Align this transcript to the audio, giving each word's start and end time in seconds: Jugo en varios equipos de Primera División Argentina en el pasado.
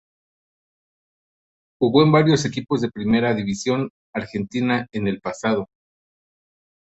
Jugo 1.79 2.01
en 2.01 2.11
varios 2.11 2.43
equipos 2.45 2.81
de 2.81 2.89
Primera 2.89 3.35
División 3.35 3.91
Argentina 4.15 4.87
en 4.93 5.07
el 5.07 5.21
pasado. 5.21 5.69